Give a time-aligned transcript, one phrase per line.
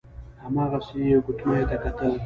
[0.43, 2.11] هماغسې يې ګوتميو ته کتل.